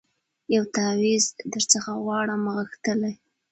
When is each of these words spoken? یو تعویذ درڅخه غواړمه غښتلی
یو 0.55 0.63
تعویذ 0.75 1.25
درڅخه 1.53 1.93
غواړمه 2.03 2.51
غښتلی 2.57 3.13